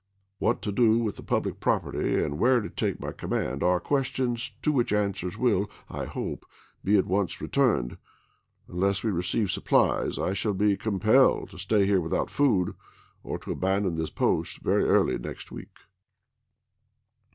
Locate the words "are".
3.61-3.79